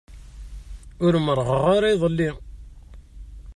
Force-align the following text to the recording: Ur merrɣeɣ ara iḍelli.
Ur 1.05 1.13
merrɣeɣ 1.25 1.63
ara 1.75 1.93
iḍelli. 1.93 2.29